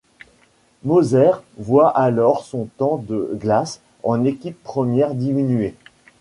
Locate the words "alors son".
1.95-2.65